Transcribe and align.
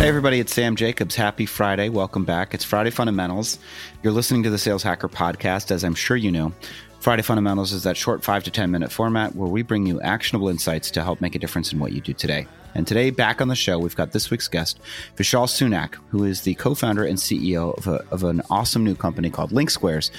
Hey, 0.00 0.08
everybody, 0.08 0.40
it's 0.40 0.54
Sam 0.54 0.76
Jacobs. 0.76 1.14
Happy 1.14 1.44
Friday. 1.44 1.90
Welcome 1.90 2.24
back. 2.24 2.54
It's 2.54 2.64
Friday 2.64 2.88
Fundamentals. 2.88 3.58
You're 4.02 4.14
listening 4.14 4.42
to 4.44 4.48
the 4.48 4.56
Sales 4.56 4.82
Hacker 4.82 5.10
podcast, 5.10 5.70
as 5.70 5.84
I'm 5.84 5.94
sure 5.94 6.16
you 6.16 6.32
know. 6.32 6.54
Friday 7.00 7.20
Fundamentals 7.20 7.72
is 7.74 7.82
that 7.82 7.98
short 7.98 8.24
five 8.24 8.42
to 8.44 8.50
10 8.50 8.70
minute 8.70 8.90
format 8.90 9.36
where 9.36 9.50
we 9.50 9.60
bring 9.60 9.84
you 9.84 10.00
actionable 10.00 10.48
insights 10.48 10.90
to 10.92 11.04
help 11.04 11.20
make 11.20 11.34
a 11.34 11.38
difference 11.38 11.70
in 11.70 11.78
what 11.78 11.92
you 11.92 12.00
do 12.00 12.14
today. 12.14 12.46
And 12.74 12.86
today, 12.86 13.10
back 13.10 13.42
on 13.42 13.48
the 13.48 13.54
show, 13.54 13.78
we've 13.78 13.96
got 13.96 14.12
this 14.12 14.30
week's 14.30 14.48
guest, 14.48 14.80
Vishal 15.16 15.46
Sunak, 15.46 15.96
who 16.08 16.24
is 16.24 16.42
the 16.42 16.54
co 16.54 16.74
founder 16.74 17.04
and 17.04 17.18
CEO 17.18 17.76
of, 17.76 17.86
a, 17.86 18.02
of 18.10 18.24
an 18.24 18.40
awesome 18.48 18.84
new 18.84 18.94
company 18.94 19.28
called 19.28 19.50
LinkSquares 19.50 20.10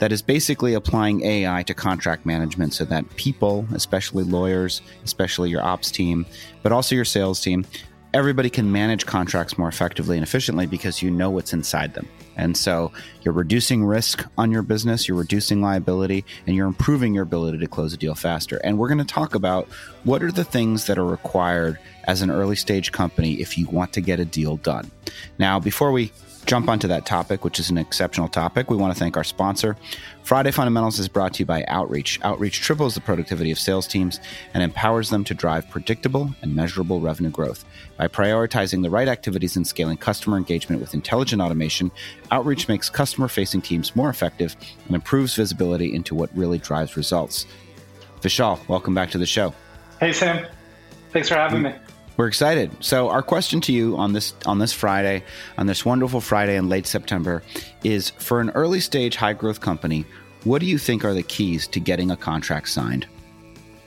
that 0.00 0.12
is 0.12 0.20
basically 0.20 0.74
applying 0.74 1.24
AI 1.24 1.62
to 1.62 1.72
contract 1.72 2.26
management 2.26 2.74
so 2.74 2.84
that 2.84 3.08
people, 3.16 3.66
especially 3.72 4.24
lawyers, 4.24 4.82
especially 5.04 5.48
your 5.48 5.62
ops 5.62 5.90
team, 5.90 6.26
but 6.62 6.72
also 6.72 6.94
your 6.94 7.04
sales 7.06 7.40
team, 7.40 7.64
everybody 8.12 8.50
can 8.50 8.72
manage 8.72 9.06
contracts 9.06 9.56
more 9.56 9.68
effectively 9.68 10.16
and 10.16 10.24
efficiently 10.24 10.66
because 10.66 11.02
you 11.02 11.10
know 11.10 11.30
what's 11.30 11.52
inside 11.52 11.94
them. 11.94 12.08
And 12.36 12.56
so 12.56 12.90
you're 13.22 13.34
reducing 13.34 13.84
risk 13.84 14.26
on 14.38 14.50
your 14.50 14.62
business, 14.62 15.06
you're 15.06 15.16
reducing 15.16 15.60
liability, 15.60 16.24
and 16.46 16.56
you're 16.56 16.66
improving 16.66 17.12
your 17.14 17.22
ability 17.22 17.58
to 17.58 17.66
close 17.66 17.92
a 17.92 17.96
deal 17.96 18.14
faster. 18.14 18.56
And 18.64 18.78
we're 18.78 18.88
going 18.88 18.98
to 18.98 19.04
talk 19.04 19.34
about 19.34 19.68
what 20.04 20.22
are 20.22 20.32
the 20.32 20.44
things 20.44 20.86
that 20.86 20.98
are 20.98 21.04
required 21.04 21.78
as 22.04 22.22
an 22.22 22.30
early 22.30 22.56
stage 22.56 22.92
company 22.92 23.34
if 23.34 23.58
you 23.58 23.66
want 23.66 23.92
to 23.92 24.00
get 24.00 24.20
a 24.20 24.24
deal 24.24 24.56
done. 24.56 24.90
Now, 25.38 25.60
before 25.60 25.92
we 25.92 26.12
jump 26.50 26.68
onto 26.68 26.88
that 26.88 27.06
topic, 27.06 27.44
which 27.44 27.60
is 27.60 27.70
an 27.70 27.78
exceptional 27.78 28.26
topic, 28.26 28.68
we 28.68 28.76
want 28.76 28.92
to 28.92 28.98
thank 28.98 29.16
our 29.16 29.22
sponsor. 29.22 29.76
Friday 30.24 30.50
Fundamentals 30.50 30.98
is 30.98 31.06
brought 31.06 31.32
to 31.34 31.38
you 31.38 31.46
by 31.46 31.64
Outreach. 31.68 32.18
Outreach 32.24 32.60
triples 32.60 32.96
the 32.96 33.00
productivity 33.00 33.52
of 33.52 33.58
sales 33.60 33.86
teams 33.86 34.18
and 34.52 34.60
empowers 34.60 35.10
them 35.10 35.22
to 35.22 35.32
drive 35.32 35.70
predictable 35.70 36.34
and 36.42 36.56
measurable 36.56 37.00
revenue 37.00 37.30
growth. 37.30 37.64
By 37.96 38.08
prioritizing 38.08 38.82
the 38.82 38.90
right 38.90 39.06
activities 39.06 39.54
and 39.54 39.64
scaling 39.64 39.98
customer 39.98 40.36
engagement 40.36 40.80
with 40.80 40.92
intelligent 40.92 41.40
automation, 41.40 41.92
Outreach 42.32 42.66
makes 42.66 42.90
customer 42.90 43.28
facing 43.28 43.62
teams 43.62 43.94
more 43.94 44.10
effective 44.10 44.56
and 44.86 44.96
improves 44.96 45.36
visibility 45.36 45.94
into 45.94 46.16
what 46.16 46.36
really 46.36 46.58
drives 46.58 46.96
results. 46.96 47.46
Vishal, 48.22 48.58
welcome 48.66 48.92
back 48.92 49.12
to 49.12 49.18
the 49.18 49.26
show. 49.26 49.54
Hey, 50.00 50.12
Sam. 50.12 50.44
Thanks 51.12 51.28
for 51.28 51.36
having 51.36 51.60
mm. 51.60 51.74
me. 51.74 51.78
We're 52.20 52.28
excited. 52.28 52.70
So 52.80 53.08
our 53.08 53.22
question 53.22 53.62
to 53.62 53.72
you 53.72 53.96
on 53.96 54.12
this 54.12 54.34
on 54.44 54.58
this 54.58 54.74
Friday, 54.74 55.24
on 55.56 55.66
this 55.66 55.86
wonderful 55.86 56.20
Friday 56.20 56.56
in 56.56 56.68
late 56.68 56.86
September, 56.86 57.42
is 57.82 58.10
for 58.10 58.42
an 58.42 58.50
early 58.50 58.80
stage 58.80 59.16
high 59.16 59.32
growth 59.32 59.62
company, 59.62 60.04
what 60.44 60.58
do 60.58 60.66
you 60.66 60.76
think 60.76 61.02
are 61.02 61.14
the 61.14 61.22
keys 61.22 61.66
to 61.68 61.80
getting 61.80 62.10
a 62.10 62.18
contract 62.18 62.68
signed? 62.68 63.06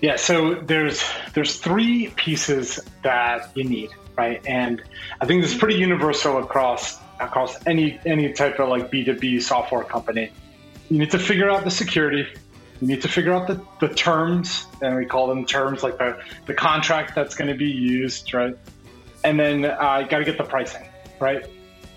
Yeah, 0.02 0.16
so 0.16 0.56
there's 0.56 1.04
there's 1.36 1.60
three 1.60 2.08
pieces 2.16 2.80
that 3.04 3.56
you 3.56 3.66
need, 3.66 3.92
right? 4.18 4.42
And 4.48 4.82
I 5.22 5.28
think 5.28 5.44
this 5.44 5.54
is 5.54 5.60
pretty 5.60 5.76
universal 5.76 6.40
across 6.40 6.98
across 7.20 7.64
any 7.68 8.00
any 8.04 8.34
type 8.34 8.60
of 8.60 8.68
like 8.68 8.90
B2B 8.90 9.44
software 9.44 9.84
company. 9.84 10.32
You 10.90 10.98
need 10.98 11.12
to 11.12 11.20
figure 11.20 11.52
out 11.52 11.66
the 11.66 11.70
security, 11.70 12.28
you 12.84 12.90
need 12.90 13.02
to 13.02 13.08
figure 13.08 13.34
out 13.34 13.48
the, 13.48 13.62
the 13.80 13.88
terms, 13.88 14.68
and 14.82 14.98
we 14.98 15.06
call 15.06 15.28
them 15.28 15.46
terms 15.46 15.84
like 15.84 15.98
the, 16.00 16.22
the 16.48 16.54
contract 16.54 17.16
that's 17.16 17.34
going 17.34 17.48
to 17.48 17.56
be 17.56 17.72
used, 17.72 18.34
right? 18.34 18.58
And 19.24 19.40
then 19.40 19.64
uh, 19.64 20.06
got 20.10 20.18
to 20.18 20.26
get 20.26 20.38
the 20.38 20.44
pricing, 20.44 20.86
right? 21.18 21.46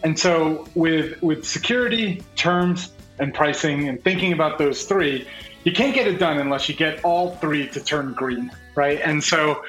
And 0.04 0.16
so 0.16 0.64
with 0.76 1.20
with 1.22 1.44
security, 1.44 2.22
terms, 2.36 2.92
and 3.18 3.34
pricing, 3.34 3.88
and 3.88 4.00
thinking 4.04 4.32
about 4.32 4.58
those 4.58 4.84
three, 4.84 5.26
you 5.64 5.72
can't 5.72 5.92
get 5.92 6.06
it 6.06 6.20
done 6.20 6.38
unless 6.38 6.68
you 6.68 6.76
get 6.76 7.04
all 7.04 7.34
three 7.36 7.66
to 7.70 7.80
turn 7.80 8.12
green, 8.12 8.52
right? 8.76 9.00
And 9.02 9.24
so 9.24 9.64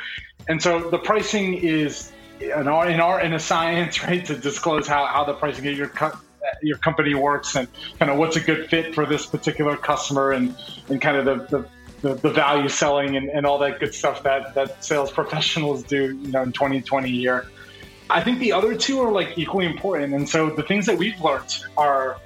and 0.48 0.62
so 0.62 0.88
the 0.92 1.00
pricing 1.00 1.56
is 1.56 2.12
an 2.42 2.68
our 2.68 2.88
in 2.88 3.00
our 3.00 3.22
in 3.22 3.34
a 3.34 3.40
science, 3.40 4.04
right, 4.08 4.24
to 4.26 4.38
disclose 4.38 4.88
how, 4.88 5.08
how 5.08 5.24
the 5.24 5.34
pricing 5.34 5.66
your 5.66 5.90
your 6.62 6.78
company 6.78 7.14
works 7.16 7.56
and 7.56 7.68
kind 8.00 8.12
of 8.12 8.18
what's 8.18 8.36
a 8.36 8.40
good 8.40 8.70
fit 8.70 8.96
for 8.96 9.06
this 9.06 9.26
particular 9.26 9.78
customer 9.78 10.32
and, 10.32 10.56
and 10.90 11.02
kind 11.02 11.18
of 11.18 11.26
the, 11.26 11.58
the 11.58 11.70
the, 12.02 12.30
value 12.30 12.70
selling 12.70 13.18
and, 13.18 13.30
and 13.30 13.46
all 13.46 13.58
that 13.58 13.80
good 13.80 13.94
stuff 13.94 14.24
that, 14.24 14.54
that 14.54 14.84
sales 14.84 15.12
professionals 15.20 15.84
do, 15.84 16.16
you 16.18 16.32
know, 16.32 16.44
in 16.44 16.52
2020 16.52 17.10
year. 17.10 17.48
I 18.10 18.22
think 18.22 18.40
the 18.40 18.54
other 18.54 18.76
two 18.76 19.02
are 19.02 19.12
like 19.12 19.38
equally 19.38 19.66
important. 19.66 20.14
And 20.14 20.28
so 20.28 20.50
the 20.50 20.64
things 20.64 20.86
that 20.86 20.98
we've 20.98 21.20
learned 21.20 21.64
are, 21.76 22.18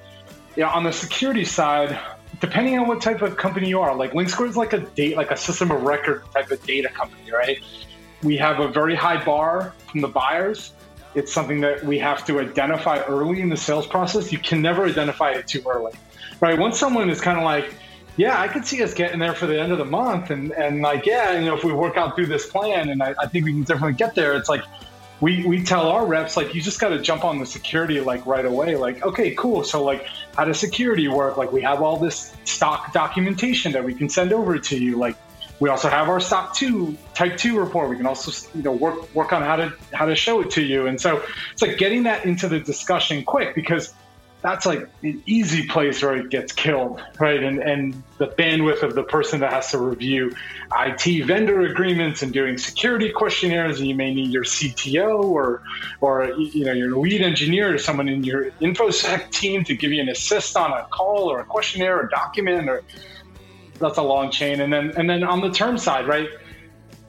you 0.56 0.64
know, 0.64 0.70
on 0.70 0.84
the 0.84 0.94
security 0.94 1.46
side, 1.46 1.98
depending 2.40 2.78
on 2.78 2.88
what 2.88 3.02
type 3.02 3.22
of 3.22 3.38
company 3.38 3.70
you 3.70 3.80
are, 3.80 3.96
like 3.96 4.12
LinkSquare 4.12 4.50
is 4.50 4.58
like 4.58 4.74
a 4.74 4.80
date, 4.80 5.18
like 5.18 5.32
a 5.32 5.38
system 5.38 5.72
of 5.72 5.84
record 5.84 6.24
type 6.34 6.52
of 6.52 6.64
data 6.66 6.90
company, 6.90 7.32
right? 7.32 7.60
We 8.22 8.38
have 8.38 8.60
a 8.60 8.68
very 8.68 8.96
high 8.96 9.24
bar 9.24 9.74
from 9.90 10.02
the 10.02 10.08
buyers 10.08 10.74
it's 11.14 11.34
something 11.34 11.62
that 11.62 11.84
we 11.84 12.00
have 12.00 12.26
to 12.26 12.40
identify 12.40 13.00
early 13.04 13.42
in 13.42 13.50
the 13.50 13.58
sales 13.58 13.88
process. 13.88 14.32
You 14.32 14.40
can 14.40 14.62
never 14.62 14.86
identify 14.86 15.32
it 15.32 15.48
too 15.48 15.64
early, 15.68 15.94
right? 16.40 16.58
Once 16.58 16.80
someone 16.80 17.10
is 17.10 17.20
kind 17.20 17.38
of 17.38 17.44
like, 17.44 17.74
yeah, 18.18 18.40
I 18.40 18.48
could 18.48 18.66
see 18.66 18.84
us 18.84 18.94
getting 18.94 19.20
there 19.20 19.34
for 19.34 19.48
the 19.48 19.60
end 19.60 19.72
of 19.72 19.78
the 19.78 19.86
month, 19.86 20.32
and 20.32 20.52
and 20.52 20.82
like, 20.82 21.06
yeah, 21.06 21.38
you 21.38 21.46
know, 21.46 21.56
if 21.56 21.64
we 21.64 21.74
work 21.74 21.98
out 21.98 22.16
through 22.16 22.28
this 22.28 22.46
plan, 22.46 22.90
and 22.90 23.02
I, 23.02 23.16
I 23.20 23.28
think 23.28 23.46
we 23.46 23.54
can 23.54 23.64
definitely 23.64 23.94
get 23.94 24.16
there. 24.16 24.36
It's 24.36 24.50
like 24.50 24.64
we 25.22 25.46
we 25.46 25.64
tell 25.64 25.88
our 25.88 26.06
reps 26.06 26.36
like, 26.36 26.54
you 26.54 26.62
just 26.62 26.80
got 26.80 26.90
to 26.90 27.00
jump 27.00 27.24
on 27.24 27.40
the 27.40 27.46
security 27.46 28.02
like 28.02 28.26
right 28.26 28.46
away. 28.46 28.76
Like, 28.76 29.06
okay, 29.06 29.34
cool. 29.36 29.64
So 29.64 29.84
like, 29.84 30.08
how 30.36 30.46
does 30.46 30.60
security 30.60 31.08
work? 31.08 31.38
Like, 31.38 31.52
we 31.52 31.62
have 31.62 31.82
all 31.82 31.98
this 31.98 32.36
stock 32.44 32.92
documentation 32.92 33.72
that 33.74 33.84
we 33.84 33.94
can 33.94 34.10
send 34.10 34.34
over 34.34 34.60
to 34.60 34.78
you. 34.78 34.98
Like, 34.98 35.16
we 35.62 35.70
also 35.70 35.90
have 35.90 36.10
our 36.10 36.20
SOC 36.20 36.56
2 36.56 36.98
type 37.14 37.38
2 37.38 37.58
report. 37.58 37.90
We 37.90 37.96
can 37.96 38.08
also 38.08 38.32
you 38.56 38.64
know 38.64 38.72
work 38.72 39.14
work 39.16 39.32
on 39.32 39.44
how 39.44 39.56
to 39.56 39.72
how 39.94 40.08
to 40.08 40.16
show 40.16 40.42
it 40.42 40.50
to 40.52 40.64
you. 40.64 40.88
And 40.88 41.00
so 41.00 41.24
it's 41.54 41.62
like 41.62 41.78
getting 41.78 42.04
that 42.04 42.26
into 42.26 42.50
the 42.50 42.60
discussion 42.60 43.24
quick 43.24 43.54
because 43.54 43.94
that's 44.42 44.66
like 44.66 44.90
an 45.04 45.22
easy 45.28 45.68
place 45.68 46.02
where 46.02 46.16
it 46.16 46.32
gets 46.32 46.52
killed, 46.52 47.00
right? 47.20 47.44
And 47.44 47.60
and 47.60 48.02
the 48.18 48.26
bandwidth 48.26 48.82
of 48.82 48.96
the 48.96 49.04
person 49.04 49.40
that 49.42 49.54
has 49.54 49.70
to 49.70 49.78
review 49.78 50.36
IT 50.76 51.26
vendor 51.26 51.62
agreements 51.62 52.24
and 52.24 52.34
doing 52.34 52.58
security 52.58 53.12
questionnaires, 53.12 53.80
and 53.80 53.88
you 53.88 53.94
may 53.94 54.12
need 54.16 54.32
your 54.32 54.44
CTO 54.44 55.24
or 55.24 55.62
or 56.02 56.34
you 56.40 56.66
know 56.66 56.74
your 56.74 56.98
lead 56.98 57.22
engineer 57.22 57.76
or 57.76 57.78
someone 57.78 58.10
in 58.10 58.24
your 58.24 58.50
infosec 58.62 59.30
team 59.30 59.64
to 59.66 59.76
give 59.76 59.92
you 59.92 60.02
an 60.02 60.10
assist 60.10 60.58
on 60.58 60.72
a 60.72 60.86
call 60.86 61.32
or 61.32 61.40
a 61.40 61.46
questionnaire 61.46 62.00
or 62.00 62.08
document 62.08 62.68
or 62.68 62.82
that's 63.82 63.98
a 63.98 64.04
long 64.04 64.32
chain. 64.32 64.62
And 64.62 64.72
then 64.72 64.94
and 64.96 65.10
then 65.10 65.24
on 65.24 65.42
the 65.42 65.52
term 65.52 65.78
side, 65.78 66.08
right? 66.08 66.30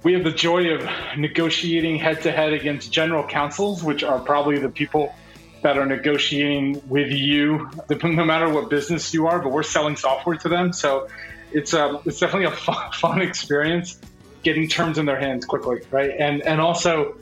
We 0.03 0.15
have 0.15 0.25
the 0.25 0.33
joy 0.33 0.75
of 0.75 0.88
negotiating 1.16 1.97
head 1.97 2.22
to 2.22 2.33
head 2.33 2.53
against 2.53 2.93
general 2.93 3.25
counsels, 3.25 3.84
which 3.84 4.03
are 4.03 4.19
probably 4.19 4.59
the 4.59 4.69
people 4.69 5.15
that 5.62 5.78
are 5.78 5.87
negotiating 5.87 6.82
with 6.88 7.12
you, 7.12 7.71
no 8.03 8.25
matter 8.25 8.49
what 8.49 8.69
business 8.69 9.15
you 9.15 9.28
are. 9.28 9.38
But 9.41 9.53
we're 9.53 9.62
selling 9.62 9.94
software 9.94 10.37
to 10.38 10.49
them, 10.49 10.72
so 10.72 11.09
it's 11.53 11.72
a 11.72 11.84
uh, 11.84 12.03
it's 12.05 12.19
definitely 12.19 12.47
a 12.47 12.50
fun, 12.66 12.93
fun 12.93 13.22
experience 13.22 14.00
getting 14.43 14.69
terms 14.69 14.99
in 14.99 15.06
their 15.06 15.21
hands 15.21 15.44
quickly, 15.44 15.81
right? 15.91 16.11
And 16.19 16.43
and 16.43 16.61
also 16.61 17.16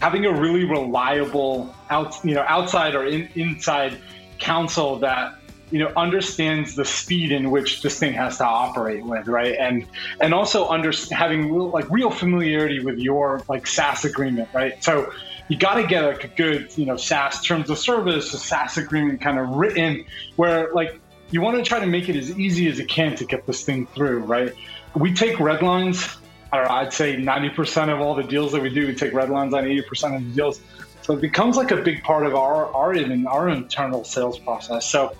having 0.00 0.24
a 0.24 0.32
really 0.32 0.64
reliable 0.64 1.74
out 1.90 2.24
you 2.24 2.34
know 2.34 2.44
outside 2.46 2.94
or 2.94 3.04
in, 3.06 3.28
inside 3.34 4.00
counsel 4.38 5.00
that 5.00 5.38
you 5.70 5.78
know 5.78 5.92
understands 5.96 6.74
the 6.74 6.84
speed 6.84 7.32
in 7.32 7.50
which 7.50 7.82
this 7.82 7.98
thing 7.98 8.12
has 8.14 8.38
to 8.38 8.44
operate 8.44 9.04
with 9.04 9.28
right? 9.28 9.54
And 9.58 9.86
and 10.20 10.32
also 10.34 10.68
under 10.68 10.92
having 11.10 11.52
real, 11.52 11.68
like 11.68 11.90
real 11.90 12.10
familiarity 12.10 12.80
with 12.80 12.98
your 12.98 13.42
like 13.48 13.66
SaaS 13.66 14.04
agreement 14.04 14.48
right? 14.52 14.82
So 14.82 15.12
you 15.48 15.56
got 15.56 15.74
to 15.74 15.86
get 15.86 16.04
like 16.04 16.24
a 16.24 16.28
good 16.28 16.76
you 16.76 16.86
know 16.86 16.96
SaaS 16.96 17.42
terms 17.42 17.70
of 17.70 17.78
service 17.78 18.32
a 18.34 18.38
SaaS 18.38 18.78
agreement 18.78 19.20
kind 19.20 19.38
of 19.38 19.48
written 19.50 20.04
where 20.36 20.72
like 20.72 20.98
you 21.30 21.40
want 21.40 21.56
to 21.58 21.62
try 21.62 21.80
to 21.80 21.86
make 21.86 22.08
it 22.08 22.16
as 22.16 22.38
easy 22.38 22.68
as 22.68 22.78
it 22.78 22.88
can 22.88 23.14
to 23.16 23.24
get 23.24 23.46
this 23.46 23.64
thing 23.64 23.86
through 23.88 24.20
right? 24.20 24.54
We 24.94 25.12
take 25.12 25.38
red 25.38 25.62
lines. 25.62 26.16
I 26.50 26.56
don't 26.56 26.68
know, 26.68 26.74
I'd 26.74 26.94
say 26.94 27.14
90% 27.14 27.92
of 27.92 28.00
all 28.00 28.14
the 28.14 28.22
deals 28.22 28.52
that 28.52 28.62
we 28.62 28.70
do, 28.70 28.86
we 28.86 28.94
take 28.94 29.12
red 29.12 29.28
lines 29.28 29.52
on 29.52 29.64
80% 29.64 30.16
of 30.16 30.24
the 30.24 30.30
deals. 30.34 30.60
So 31.02 31.14
it 31.14 31.20
becomes 31.20 31.56
like 31.56 31.70
a 31.70 31.76
big 31.76 32.02
part 32.02 32.26
of 32.26 32.34
our, 32.34 32.66
our 32.74 32.94
even 32.94 33.26
our 33.26 33.48
internal 33.48 34.04
sales 34.04 34.38
process. 34.38 34.90
So 34.90 35.16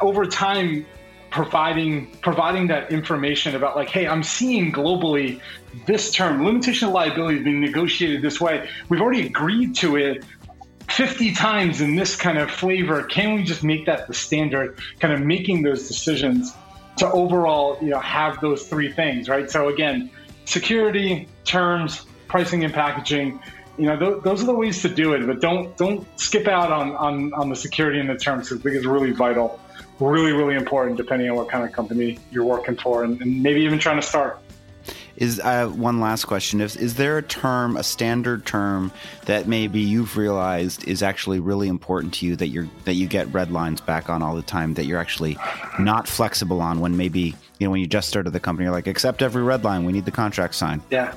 over 0.00 0.26
time 0.26 0.86
providing 1.30 2.10
providing 2.22 2.66
that 2.66 2.90
information 2.90 3.54
about 3.54 3.76
like 3.76 3.88
hey 3.88 4.04
i'm 4.04 4.24
seeing 4.24 4.72
globally 4.72 5.40
this 5.86 6.10
term 6.10 6.44
limitation 6.44 6.88
of 6.88 6.94
liability 6.94 7.38
is 7.38 7.44
being 7.44 7.60
negotiated 7.60 8.22
this 8.22 8.40
way. 8.40 8.68
We've 8.88 9.00
already 9.00 9.26
agreed 9.26 9.74
to 9.76 9.96
it 9.96 10.24
50 10.88 11.34
times 11.34 11.80
in 11.80 11.94
this 11.94 12.16
kind 12.16 12.38
of 12.38 12.50
flavor. 12.50 13.04
Can 13.04 13.36
we 13.36 13.44
just 13.44 13.62
make 13.62 13.86
that 13.86 14.08
the 14.08 14.14
standard 14.14 14.80
kind 14.98 15.14
of 15.14 15.20
making 15.20 15.62
those 15.62 15.86
decisions 15.86 16.54
to 16.96 17.10
overall 17.12 17.78
you 17.80 17.90
know 17.90 18.00
have 18.00 18.40
those 18.40 18.66
three 18.66 18.92
things 18.92 19.28
right? 19.28 19.50
So 19.50 19.68
again 19.68 20.10
security 20.44 21.28
terms 21.44 22.06
pricing 22.26 22.64
and 22.64 22.74
packaging 22.74 23.40
you 23.80 23.86
know 23.86 23.98
th- 23.98 24.22
those 24.22 24.42
are 24.42 24.46
the 24.46 24.54
ways 24.54 24.82
to 24.82 24.88
do 24.88 25.14
it 25.14 25.26
but 25.26 25.40
don't 25.40 25.76
don't 25.76 26.06
skip 26.18 26.46
out 26.46 26.70
on 26.70 26.94
on, 26.96 27.32
on 27.34 27.48
the 27.48 27.56
security 27.56 27.98
and 27.98 28.08
the 28.08 28.16
terms 28.16 28.48
because 28.48 28.60
i 28.60 28.62
think 28.62 28.76
it's 28.76 28.86
really 28.86 29.10
vital 29.10 29.60
really, 30.00 30.32
really 30.32 30.54
important 30.54 30.96
depending 30.96 31.28
on 31.30 31.36
what 31.36 31.48
kind 31.48 31.64
of 31.64 31.72
company 31.72 32.18
you're 32.30 32.44
working 32.44 32.76
for 32.76 33.04
and, 33.04 33.20
and 33.20 33.42
maybe 33.42 33.60
even 33.60 33.78
trying 33.78 33.96
to 33.96 34.06
start. 34.06 34.38
Is 35.16 35.38
uh, 35.40 35.66
one 35.66 36.00
last 36.00 36.24
question: 36.24 36.62
is, 36.62 36.76
is 36.76 36.94
there 36.94 37.18
a 37.18 37.22
term, 37.22 37.76
a 37.76 37.82
standard 37.82 38.46
term 38.46 38.90
that 39.26 39.46
maybe 39.46 39.80
you've 39.80 40.16
realized 40.16 40.88
is 40.88 41.02
actually 41.02 41.40
really 41.40 41.68
important 41.68 42.14
to 42.14 42.26
you 42.26 42.36
that 42.36 42.48
you're 42.48 42.68
that 42.84 42.94
you 42.94 43.06
get 43.06 43.30
red 43.34 43.52
lines 43.52 43.82
back 43.82 44.08
on 44.08 44.22
all 44.22 44.34
the 44.34 44.40
time 44.40 44.72
that 44.74 44.86
you're 44.86 45.00
actually 45.00 45.36
not 45.78 46.08
flexible 46.08 46.62
on 46.62 46.80
when 46.80 46.96
maybe 46.96 47.34
you 47.58 47.66
know 47.66 47.70
when 47.70 47.80
you 47.80 47.86
just 47.86 48.08
started 48.08 48.30
the 48.30 48.40
company 48.40 48.64
you're 48.64 48.72
like 48.72 48.86
accept 48.86 49.20
every 49.20 49.42
red 49.42 49.62
line 49.62 49.84
we 49.84 49.92
need 49.92 50.06
the 50.06 50.10
contract 50.10 50.54
signed. 50.54 50.80
Yeah. 50.90 51.12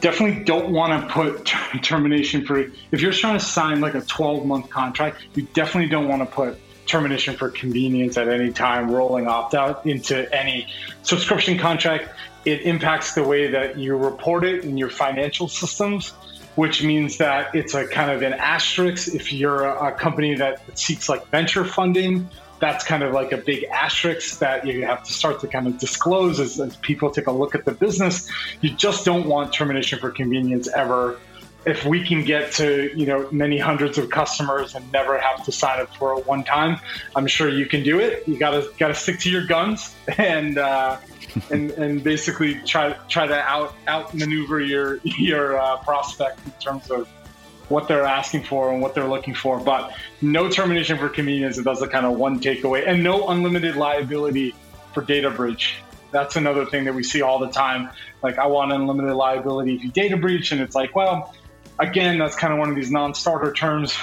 Definitely 0.00 0.44
don't 0.44 0.72
want 0.72 1.02
to 1.02 1.12
put 1.12 1.46
termination 1.82 2.44
for 2.44 2.58
if 2.92 3.00
you're 3.00 3.12
trying 3.12 3.38
to 3.38 3.44
sign 3.44 3.80
like 3.80 3.94
a 3.94 4.00
12 4.00 4.46
month 4.46 4.70
contract 4.70 5.22
you 5.34 5.42
definitely 5.54 5.88
don't 5.88 6.08
want 6.08 6.22
to 6.22 6.26
put 6.26 6.58
termination 6.86 7.36
for 7.36 7.50
convenience 7.50 8.16
at 8.16 8.28
any 8.28 8.52
time 8.52 8.90
rolling 8.90 9.26
opt 9.26 9.54
out 9.54 9.86
into 9.86 10.32
any 10.34 10.66
subscription 11.02 11.56
contract 11.58 12.10
it 12.44 12.62
impacts 12.62 13.14
the 13.14 13.22
way 13.22 13.48
that 13.48 13.78
you 13.78 13.96
report 13.96 14.44
it 14.44 14.64
in 14.64 14.78
your 14.78 14.90
financial 14.90 15.48
systems, 15.48 16.10
which 16.54 16.82
means 16.82 17.18
that 17.18 17.54
it's 17.54 17.74
a 17.74 17.86
kind 17.86 18.10
of 18.10 18.22
an 18.22 18.32
asterisk. 18.32 19.14
If 19.14 19.32
you're 19.32 19.64
a, 19.64 19.92
company 19.92 20.34
that 20.36 20.78
seeks 20.78 21.08
like 21.08 21.26
venture 21.28 21.64
funding, 21.64 22.28
that's 22.60 22.84
kind 22.84 23.02
of 23.02 23.12
like 23.12 23.32
a 23.32 23.38
big 23.38 23.64
asterisk 23.64 24.38
that 24.38 24.66
you 24.66 24.84
have 24.84 25.02
to 25.04 25.12
start 25.12 25.40
to 25.40 25.48
kind 25.48 25.66
of 25.66 25.78
disclose 25.78 26.38
as, 26.38 26.60
as 26.60 26.76
people 26.76 27.10
take 27.10 27.26
a 27.26 27.32
look 27.32 27.54
at 27.54 27.64
the 27.64 27.72
business. 27.72 28.30
You 28.60 28.74
just 28.74 29.04
don't 29.04 29.26
want 29.26 29.52
termination 29.52 29.98
for 29.98 30.10
convenience 30.10 30.68
ever 30.68 31.18
if 31.66 31.84
we 31.84 32.06
can 32.06 32.24
get 32.24 32.52
to 32.52 32.90
you 32.96 33.06
know 33.06 33.28
many 33.30 33.58
hundreds 33.58 33.98
of 33.98 34.10
customers 34.10 34.74
and 34.74 34.90
never 34.92 35.18
have 35.18 35.44
to 35.44 35.52
sign 35.52 35.80
up 35.80 35.94
for 35.96 36.18
it 36.18 36.26
one 36.26 36.44
time, 36.44 36.80
I'm 37.14 37.26
sure 37.26 37.48
you 37.48 37.66
can 37.66 37.82
do 37.82 38.00
it. 38.00 38.26
You 38.26 38.38
gotta 38.38 38.70
gotta 38.78 38.94
stick 38.94 39.18
to 39.20 39.30
your 39.30 39.46
guns 39.46 39.94
and 40.18 40.58
uh, 40.58 40.96
and 41.50 41.70
and 41.72 42.02
basically 42.02 42.54
try 42.66 42.92
try 43.08 43.26
to 43.26 43.38
out 43.38 43.74
outmaneuver 43.88 44.60
your 44.60 45.00
your 45.04 45.58
uh, 45.58 45.76
prospect 45.78 46.40
in 46.46 46.52
terms 46.52 46.90
of 46.90 47.08
what 47.70 47.88
they're 47.88 48.04
asking 48.04 48.42
for 48.42 48.72
and 48.72 48.82
what 48.82 48.94
they're 48.94 49.08
looking 49.08 49.34
for. 49.34 49.58
But 49.60 49.94
no 50.20 50.50
termination 50.50 50.98
for 50.98 51.08
convenience. 51.08 51.56
It 51.56 51.64
does 51.64 51.80
the 51.80 51.88
kind 51.88 52.04
of 52.04 52.16
one 52.18 52.40
takeaway, 52.40 52.86
and 52.86 53.02
no 53.02 53.28
unlimited 53.28 53.76
liability 53.76 54.54
for 54.92 55.02
data 55.02 55.30
breach. 55.30 55.76
That's 56.10 56.34
another 56.34 56.66
thing 56.66 56.84
that 56.84 56.94
we 56.94 57.04
see 57.04 57.22
all 57.22 57.38
the 57.38 57.50
time. 57.50 57.90
Like, 58.22 58.38
I 58.38 58.46
want 58.46 58.72
unlimited 58.72 59.14
liability 59.14 59.76
if 59.76 59.84
you 59.84 59.90
data 59.90 60.16
breach, 60.16 60.50
and 60.52 60.60
it's 60.60 60.74
like, 60.74 60.94
well, 60.94 61.34
again, 61.78 62.18
that's 62.18 62.34
kind 62.34 62.52
of 62.52 62.58
one 62.58 62.68
of 62.68 62.74
these 62.74 62.90
non-starter 62.90 63.52
terms. 63.52 63.96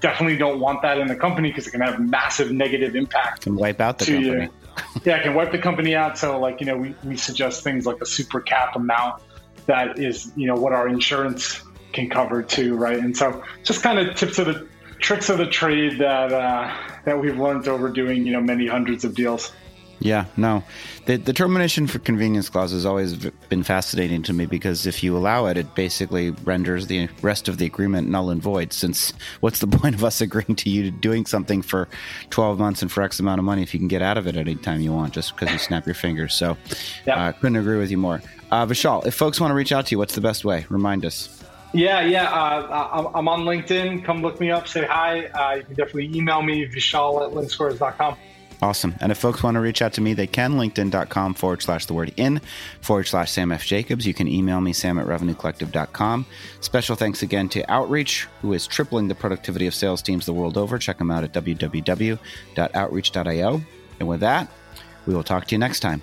Definitely 0.00 0.38
don't 0.38 0.60
want 0.60 0.82
that 0.82 0.98
in 0.98 1.06
the 1.06 1.16
company 1.16 1.50
because 1.50 1.66
it 1.66 1.70
can 1.70 1.82
have 1.82 2.00
massive 2.00 2.50
negative 2.50 2.96
impact. 2.96 3.42
Can 3.42 3.56
wipe 3.56 3.80
out 3.80 3.98
the 3.98 4.06
company. 4.06 4.42
You 4.44 4.50
yeah, 5.04 5.16
it 5.16 5.22
can 5.22 5.34
wipe 5.34 5.52
the 5.52 5.58
company 5.58 5.94
out. 5.94 6.18
So, 6.18 6.38
like, 6.40 6.60
you 6.60 6.66
know, 6.66 6.76
we, 6.76 6.94
we 7.04 7.16
suggest 7.16 7.62
things 7.62 7.86
like 7.86 8.00
a 8.00 8.06
super 8.06 8.40
cap 8.40 8.76
amount 8.76 9.22
that 9.66 9.98
is, 9.98 10.32
you 10.36 10.46
know, 10.46 10.54
what 10.54 10.72
our 10.72 10.88
insurance 10.88 11.62
can 11.96 12.08
cover 12.08 12.42
too, 12.42 12.76
right? 12.76 12.98
And 12.98 13.16
so, 13.16 13.42
just 13.64 13.82
kind 13.82 13.98
of 13.98 14.14
tips 14.14 14.38
of 14.38 14.46
the 14.46 14.68
tricks 15.00 15.28
of 15.28 15.38
the 15.38 15.46
trade 15.46 15.98
that 15.98 16.32
uh, 16.32 16.72
that 17.04 17.20
we've 17.20 17.38
learned 17.38 17.66
over 17.66 17.88
doing, 17.88 18.24
you 18.24 18.32
know, 18.32 18.40
many 18.40 18.66
hundreds 18.66 19.04
of 19.04 19.14
deals. 19.14 19.52
Yeah, 19.98 20.26
no. 20.36 20.62
The, 21.06 21.16
the 21.16 21.32
termination 21.32 21.86
for 21.86 21.98
convenience 21.98 22.50
clause 22.50 22.72
has 22.72 22.84
always 22.84 23.14
been 23.48 23.62
fascinating 23.62 24.22
to 24.24 24.34
me 24.34 24.44
because 24.44 24.86
if 24.86 25.02
you 25.02 25.16
allow 25.16 25.46
it, 25.46 25.56
it 25.56 25.74
basically 25.74 26.30
renders 26.44 26.86
the 26.86 27.08
rest 27.22 27.48
of 27.48 27.56
the 27.56 27.64
agreement 27.64 28.08
null 28.08 28.28
and 28.28 28.42
void. 28.42 28.74
Since 28.74 29.14
what's 29.40 29.60
the 29.60 29.66
point 29.78 29.94
of 29.94 30.04
us 30.04 30.20
agreeing 30.20 30.54
to 30.56 30.68
you 30.70 30.90
doing 30.90 31.24
something 31.24 31.62
for 31.62 31.88
12 32.28 32.58
months 32.58 32.82
and 32.82 32.92
for 32.92 33.02
X 33.02 33.18
amount 33.20 33.38
of 33.38 33.46
money 33.46 33.62
if 33.62 33.72
you 33.72 33.80
can 33.80 33.88
get 33.88 34.02
out 34.02 34.18
of 34.18 34.26
it 34.26 34.36
at 34.36 34.46
any 34.46 34.56
time 34.56 34.80
you 34.80 34.92
want 34.92 35.14
just 35.14 35.34
because 35.34 35.50
you 35.50 35.58
snap 35.58 35.86
your 35.86 35.94
fingers? 35.94 36.34
So 36.34 36.58
yeah. 37.06 37.28
uh, 37.28 37.32
couldn't 37.32 37.56
agree 37.56 37.78
with 37.78 37.90
you 37.90 37.98
more. 37.98 38.20
Uh, 38.50 38.66
Vishal, 38.66 39.06
if 39.06 39.14
folks 39.14 39.40
want 39.40 39.50
to 39.50 39.54
reach 39.54 39.72
out 39.72 39.86
to 39.86 39.92
you, 39.92 39.98
what's 39.98 40.14
the 40.14 40.20
best 40.20 40.44
way? 40.44 40.66
Remind 40.68 41.06
us. 41.06 41.35
Yeah, 41.76 42.00
yeah. 42.00 42.30
Uh, 42.30 43.12
I'm 43.14 43.28
on 43.28 43.42
LinkedIn. 43.42 44.02
Come 44.04 44.22
look 44.22 44.40
me 44.40 44.50
up, 44.50 44.66
say 44.66 44.86
hi. 44.86 45.26
Uh, 45.26 45.56
you 45.56 45.64
can 45.64 45.74
definitely 45.74 46.16
email 46.16 46.40
me, 46.42 46.66
vishal 46.66 47.26
at 47.26 47.34
linksquares.com. 47.34 48.16
Awesome. 48.62 48.94
And 49.00 49.12
if 49.12 49.18
folks 49.18 49.42
want 49.42 49.56
to 49.56 49.60
reach 49.60 49.82
out 49.82 49.92
to 49.94 50.00
me, 50.00 50.14
they 50.14 50.26
can. 50.26 50.54
LinkedIn.com 50.54 51.34
forward 51.34 51.60
slash 51.60 51.84
the 51.84 51.92
word 51.92 52.14
in 52.16 52.40
forward 52.80 53.06
slash 53.06 53.30
Sam 53.30 53.52
F. 53.52 53.66
Jacobs. 53.66 54.06
You 54.06 54.14
can 54.14 54.26
email 54.26 54.62
me, 54.62 54.72
sam 54.72 54.98
at 54.98 55.06
revenuecollective.com. 55.06 56.24
Special 56.60 56.96
thanks 56.96 57.22
again 57.22 57.50
to 57.50 57.70
Outreach, 57.70 58.26
who 58.40 58.54
is 58.54 58.66
tripling 58.66 59.08
the 59.08 59.14
productivity 59.14 59.66
of 59.66 59.74
sales 59.74 60.00
teams 60.00 60.24
the 60.24 60.32
world 60.32 60.56
over. 60.56 60.78
Check 60.78 60.96
them 60.96 61.10
out 61.10 61.24
at 61.24 61.34
www.outreach.io. 61.34 63.60
And 63.98 64.08
with 64.08 64.20
that, 64.20 64.48
we 65.04 65.14
will 65.14 65.22
talk 65.22 65.46
to 65.48 65.54
you 65.54 65.58
next 65.58 65.80
time. 65.80 66.00